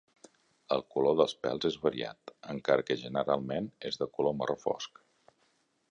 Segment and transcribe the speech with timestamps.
[0.75, 5.03] El color dels pèls és variat, encara que generalment és de color marró fosc.